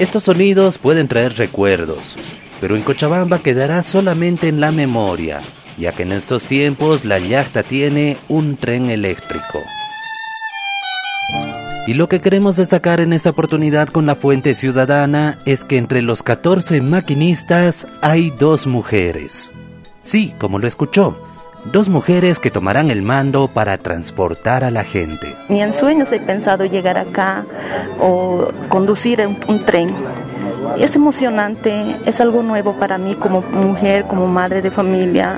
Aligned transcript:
Estos 0.00 0.24
sonidos 0.24 0.78
pueden 0.78 1.08
traer 1.08 1.36
recuerdos, 1.36 2.16
pero 2.58 2.74
en 2.74 2.80
Cochabamba 2.80 3.40
quedará 3.40 3.82
solamente 3.82 4.48
en 4.48 4.58
la 4.58 4.72
memoria, 4.72 5.40
ya 5.76 5.92
que 5.92 6.04
en 6.04 6.12
estos 6.12 6.44
tiempos 6.44 7.04
la 7.04 7.18
yachta 7.18 7.62
tiene 7.62 8.16
un 8.26 8.56
tren 8.56 8.88
eléctrico. 8.88 9.58
Y 11.86 11.92
lo 11.92 12.08
que 12.08 12.22
queremos 12.22 12.56
destacar 12.56 13.00
en 13.00 13.12
esta 13.12 13.28
oportunidad 13.28 13.88
con 13.88 14.06
la 14.06 14.14
Fuente 14.14 14.54
Ciudadana 14.54 15.38
es 15.44 15.64
que 15.66 15.76
entre 15.76 16.00
los 16.00 16.22
14 16.22 16.80
maquinistas 16.80 17.86
hay 18.00 18.30
dos 18.30 18.66
mujeres. 18.66 19.50
Sí, 20.00 20.32
como 20.38 20.58
lo 20.58 20.66
escuchó, 20.66 21.29
dos 21.64 21.88
mujeres 21.88 22.38
que 22.38 22.50
tomarán 22.50 22.90
el 22.90 23.02
mando 23.02 23.48
para 23.48 23.78
transportar 23.78 24.64
a 24.64 24.70
la 24.70 24.84
gente. 24.84 25.36
Ni 25.48 25.62
en 25.62 25.72
sueños 25.72 26.10
he 26.12 26.20
pensado 26.20 26.64
llegar 26.64 26.98
acá 26.98 27.44
o 28.00 28.48
conducir 28.68 29.26
un, 29.26 29.36
un 29.48 29.64
tren. 29.64 29.94
Es 30.78 30.94
emocionante, 30.94 31.96
es 32.06 32.20
algo 32.20 32.42
nuevo 32.42 32.74
para 32.74 32.98
mí 32.98 33.14
como 33.14 33.42
mujer, 33.42 34.04
como 34.04 34.26
madre 34.26 34.62
de 34.62 34.70
familia 34.70 35.36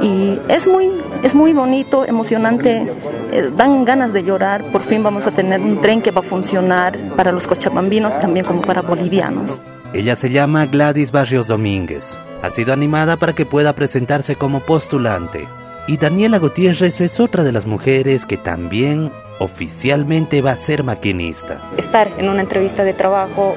y 0.00 0.38
es 0.48 0.66
muy, 0.66 0.90
es 1.22 1.34
muy 1.34 1.52
bonito, 1.52 2.04
emocionante, 2.04 2.86
eh, 3.32 3.50
dan 3.56 3.84
ganas 3.84 4.12
de 4.12 4.22
llorar, 4.22 4.62
por 4.72 4.82
fin 4.82 5.02
vamos 5.02 5.26
a 5.26 5.30
tener 5.30 5.60
un 5.60 5.80
tren 5.80 6.02
que 6.02 6.10
va 6.10 6.20
a 6.20 6.24
funcionar 6.24 6.98
para 7.16 7.32
los 7.32 7.46
cochabambinos 7.46 8.18
también 8.20 8.44
como 8.44 8.62
para 8.62 8.82
bolivianos. 8.82 9.60
Ella 9.92 10.16
se 10.16 10.30
llama 10.30 10.66
Gladys 10.66 11.12
Barrios 11.12 11.46
Domínguez. 11.46 12.18
Ha 12.42 12.50
sido 12.50 12.72
animada 12.72 13.16
para 13.16 13.34
que 13.34 13.46
pueda 13.46 13.74
presentarse 13.74 14.36
como 14.36 14.60
postulante. 14.60 15.48
Y 15.88 15.98
Daniela 15.98 16.38
Gutiérrez 16.38 17.00
es 17.00 17.20
otra 17.20 17.44
de 17.44 17.52
las 17.52 17.64
mujeres 17.64 18.26
que 18.26 18.36
también 18.36 19.12
oficialmente 19.38 20.42
va 20.42 20.50
a 20.50 20.56
ser 20.56 20.82
maquinista. 20.82 21.60
Estar 21.76 22.10
en 22.18 22.28
una 22.28 22.40
entrevista 22.40 22.82
de 22.82 22.92
trabajo 22.92 23.54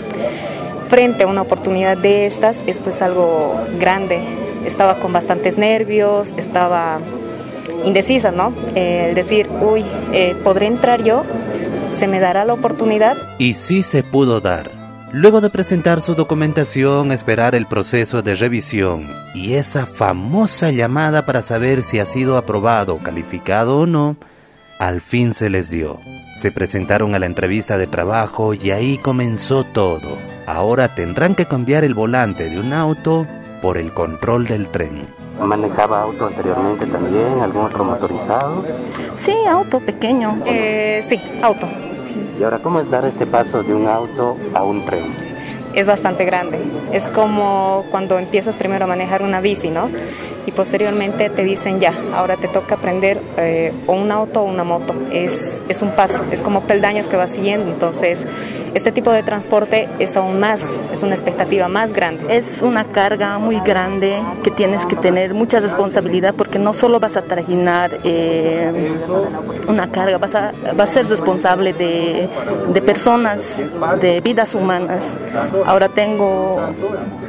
frente 0.89 1.23
a 1.23 1.27
una 1.27 1.41
oportunidad 1.41 1.97
de 1.97 2.27
estas 2.27 2.61
es 2.67 2.77
pues 2.77 3.01
algo 3.01 3.59
grande. 3.79 4.19
Estaba 4.63 4.99
con 4.99 5.11
bastantes 5.11 5.57
nervios, 5.57 6.31
estaba 6.37 6.99
indecisa, 7.83 8.31
¿no? 8.31 8.53
Eh, 8.75 9.13
decir, 9.15 9.47
uy, 9.61 9.83
eh, 10.13 10.35
¿podré 10.43 10.67
entrar 10.67 11.03
yo? 11.03 11.23
¿Se 11.89 12.07
me 12.07 12.19
dará 12.19 12.45
la 12.45 12.53
oportunidad? 12.53 13.17
Y 13.39 13.55
sí 13.55 13.81
se 13.81 14.03
pudo 14.03 14.39
dar. 14.39 14.78
Luego 15.11 15.41
de 15.41 15.49
presentar 15.49 16.01
su 16.01 16.13
documentación, 16.13 17.11
esperar 17.11 17.55
el 17.55 17.65
proceso 17.65 18.21
de 18.21 18.35
revisión 18.35 19.07
y 19.33 19.53
esa 19.53 19.87
famosa 19.87 20.69
llamada 20.69 21.25
para 21.25 21.41
saber 21.41 21.81
si 21.81 21.97
ha 21.97 22.05
sido 22.05 22.37
aprobado 22.37 22.99
calificado 22.99 23.79
o 23.79 23.85
no, 23.87 24.17
al 24.77 25.01
fin 25.01 25.33
se 25.33 25.49
les 25.49 25.71
dio. 25.71 25.99
Se 26.35 26.51
presentaron 26.51 27.15
a 27.15 27.19
la 27.19 27.25
entrevista 27.25 27.79
de 27.79 27.87
trabajo 27.87 28.53
y 28.53 28.69
ahí 28.69 28.99
comenzó 28.99 29.63
todo. 29.63 30.19
Ahora 30.45 30.93
tendrán 30.93 31.33
que 31.33 31.47
cambiar 31.47 31.83
el 31.83 31.95
volante 31.95 32.47
de 32.47 32.59
un 32.59 32.71
auto 32.71 33.25
por 33.63 33.77
el 33.77 33.91
control 33.91 34.45
del 34.45 34.67
tren. 34.67 35.07
¿Manejaba 35.41 36.03
auto 36.03 36.27
anteriormente 36.27 36.85
también? 36.85 37.39
¿Algún 37.41 37.65
otro 37.65 37.83
motorizado? 37.83 38.63
Sí, 39.15 39.33
auto 39.49 39.79
pequeño. 39.79 40.37
Eh, 40.45 41.03
sí, 41.09 41.19
auto. 41.41 41.67
¿Y 42.39 42.43
ahora 42.43 42.59
cómo 42.59 42.79
es 42.79 42.89
dar 42.89 43.05
este 43.05 43.25
paso 43.25 43.63
de 43.63 43.73
un 43.73 43.87
auto 43.87 44.37
a 44.53 44.63
un 44.63 44.85
tren? 44.85 45.03
Es 45.73 45.87
bastante 45.87 46.25
grande. 46.25 46.59
Es 46.91 47.07
como 47.07 47.85
cuando 47.91 48.17
empiezas 48.17 48.55
primero 48.55 48.85
a 48.85 48.87
manejar 48.87 49.21
una 49.21 49.39
bici, 49.39 49.69
¿no? 49.69 49.89
Y 50.45 50.51
posteriormente 50.51 51.29
te 51.29 51.43
dicen 51.43 51.79
ya, 51.79 51.93
ahora 52.15 52.37
te 52.37 52.47
toca 52.47 52.75
aprender 52.75 53.19
eh, 53.37 53.73
o 53.87 53.93
un 53.93 54.11
auto 54.11 54.41
o 54.41 54.45
una 54.45 54.63
moto. 54.63 54.93
Es, 55.11 55.61
es 55.67 55.81
un 55.81 55.91
paso, 55.91 56.23
es 56.31 56.41
como 56.41 56.61
peldaños 56.61 57.07
que 57.07 57.17
vas 57.17 57.31
siguiendo. 57.31 57.71
Entonces, 57.71 58.25
este 58.73 58.91
tipo 58.91 59.11
de 59.11 59.23
transporte 59.23 59.87
es 59.99 60.15
aún 60.15 60.39
más, 60.39 60.79
es 60.93 61.01
una 61.03 61.13
expectativa 61.13 61.67
más 61.67 61.93
grande. 61.93 62.37
Es 62.37 62.61
una 62.61 62.85
carga 62.85 63.39
muy 63.39 63.59
grande 63.59 64.21
que 64.43 64.51
tienes 64.51 64.85
que 64.85 64.95
tener 64.95 65.33
mucha 65.33 65.59
responsabilidad 65.59 66.33
porque 66.35 66.59
no 66.59 66.73
solo 66.73 66.99
vas 66.99 67.15
a 67.15 67.23
trajinar 67.23 67.91
eh, 68.03 68.91
una 69.67 69.91
carga, 69.91 70.17
vas 70.17 70.35
a, 70.35 70.51
vas 70.75 70.89
a 70.89 70.93
ser 70.93 71.07
responsable 71.07 71.73
de, 71.73 72.27
de 72.73 72.81
personas, 72.81 73.57
de 74.01 74.21
vidas 74.21 74.55
humanas. 74.55 75.15
Ahora 75.65 75.89
tengo 75.89 76.59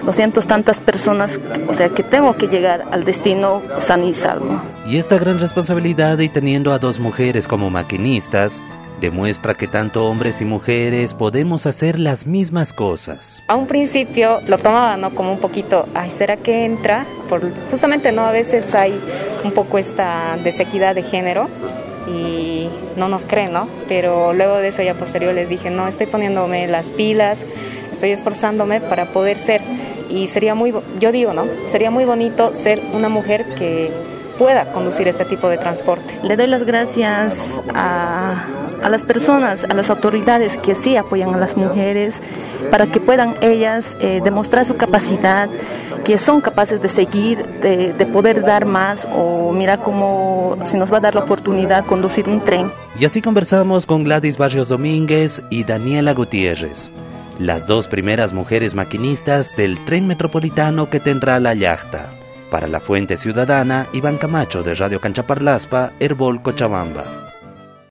200 0.05 0.47
tantas 0.47 0.79
personas, 0.79 1.39
o 1.69 1.75
sea 1.75 1.89
que 1.89 2.03
tengo 2.03 2.37
que 2.37 2.49
llegar 2.49 2.85
al 2.91 3.00
destino 3.05 3.63
san 3.79 4.05
y 4.05 4.13
salvo. 4.13 4.61
Y 4.87 4.97
esta 4.97 5.19
gran 5.19 5.39
responsabilidad 5.41 6.19
y 6.19 6.29
teniendo 6.29 6.73
a 6.73 6.79
dos 6.79 6.99
mujeres 6.99 7.47
como 7.47 7.71
maquinistas, 7.71 8.63
demuestra 9.01 9.55
que 9.55 9.67
tanto 9.67 10.07
hombres 10.07 10.41
y 10.41 10.45
mujeres 10.45 11.15
podemos 11.15 11.67
hacer 11.67 11.99
las 11.99 12.27
mismas 12.27 12.73
cosas. 12.73 13.43
A 13.49 13.57
un 13.57 13.67
principio 13.67 14.41
lo 14.47 14.59
tomaba 14.59 14.97
¿no? 14.97 15.11
como 15.11 15.33
un 15.33 15.39
poquito, 15.39 15.87
ay, 15.95 16.11
¿será 16.11 16.37
que 16.37 16.65
entra? 16.65 17.07
Por, 17.29 17.43
justamente 17.71 18.13
no 18.13 18.23
a 18.23 18.31
veces 18.31 18.75
hay 18.75 18.99
un 19.43 19.53
poco 19.53 19.79
esta 19.79 20.37
desequidad 20.45 20.95
de 20.95 21.03
género 21.03 21.49
y 22.07 22.69
no 22.97 23.09
nos 23.09 23.25
creen, 23.25 23.53
¿no? 23.53 23.69
Pero 23.89 24.33
luego 24.33 24.57
de 24.57 24.69
eso 24.69 24.83
ya 24.83 24.95
posterior 24.95 25.35
les 25.35 25.49
dije, 25.49 25.71
no, 25.71 25.89
estoy 25.89 26.07
poniéndome 26.07 26.67
las 26.67 26.91
pilas, 26.91 27.45
estoy 27.91 28.11
esforzándome 28.11 28.81
para 28.81 29.07
poder 29.07 29.39
ser 29.39 29.61
y 30.11 30.27
sería 30.27 30.55
muy, 30.55 30.75
yo 30.99 31.13
digo, 31.13 31.33
¿no? 31.33 31.45
Sería 31.71 31.91
muy 31.91 32.05
bonito 32.05 32.53
ser 32.53 32.81
una 32.93 33.09
mujer 33.09 33.45
que 33.57 33.91
pueda 34.41 34.65
conducir 34.73 35.07
este 35.07 35.27
tipo 35.27 35.51
de 35.51 35.59
transporte. 35.59 36.19
Le 36.23 36.35
doy 36.35 36.47
las 36.47 36.65
gracias 36.65 37.37
a, 37.75 38.47
a, 38.83 38.89
las 38.89 39.03
personas, 39.05 39.65
a 39.65 39.75
las 39.75 39.91
autoridades 39.91 40.57
que 40.57 40.75
sí 40.75 40.97
apoyan 40.97 41.35
a 41.35 41.37
las 41.37 41.59
mujeres 41.59 42.21
para 42.71 42.87
que 42.87 43.01
puedan 43.01 43.35
ellas 43.43 43.95
eh, 44.01 44.23
demostrar 44.25 44.65
su 44.65 44.79
capacidad, 44.79 45.51
que 46.07 46.17
son 46.17 46.41
capaces 46.41 46.81
de 46.81 46.89
seguir, 46.89 47.45
de, 47.61 47.93
de 47.93 48.07
poder 48.07 48.43
dar 48.43 48.65
más 48.65 49.07
o 49.15 49.53
mira 49.53 49.77
cómo 49.77 50.57
se 50.65 50.79
nos 50.79 50.91
va 50.91 50.97
a 50.97 51.01
dar 51.01 51.15
la 51.15 51.21
oportunidad 51.21 51.83
de 51.83 51.89
conducir 51.89 52.27
un 52.27 52.41
tren. 52.41 52.73
Y 52.99 53.05
así 53.05 53.21
conversamos 53.21 53.85
con 53.85 54.05
Gladys 54.05 54.39
Barrios 54.39 54.71
Domínguez 54.71 55.43
y 55.51 55.65
Daniela 55.65 56.15
Gutiérrez 56.15 56.91
las 57.41 57.67
dos 57.67 57.89
primeras 57.89 58.35
mujeres 58.35 58.75
maquinistas 58.75 59.57
del 59.57 59.83
tren 59.87 60.07
metropolitano 60.07 60.91
que 60.91 61.01
tendrá 61.01 61.41
la 61.41 61.55
yachta. 61.55 62.11
Para 62.51 62.67
la 62.67 62.81
Fuente 62.81 63.17
Ciudadana, 63.17 63.89
Iván 63.95 64.19
Camacho 64.19 64.63
de 64.63 64.75
Radio 64.75 65.01
Canchaparlaspa, 65.01 65.95
Herbol 66.01 66.43
Cochabamba. 66.43 67.31